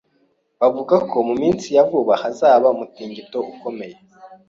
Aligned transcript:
Bavuga 0.59 0.95
ko 1.09 1.17
mu 1.27 1.33
minsi 1.41 1.67
ya 1.75 1.83
vuba 1.89 2.13
hazaba 2.23 2.65
umutingito 2.75 3.37
ukomeye. 3.51 3.97